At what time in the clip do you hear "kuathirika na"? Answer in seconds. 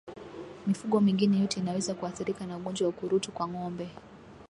1.93-2.57